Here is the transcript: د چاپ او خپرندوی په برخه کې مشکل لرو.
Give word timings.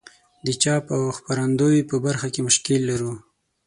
د 0.45 0.47
چاپ 0.61 0.85
او 0.95 1.01
خپرندوی 1.17 1.77
په 1.89 1.95
برخه 2.05 2.27
کې 2.33 2.41
مشکل 2.47 2.81
لرو. 2.89 3.13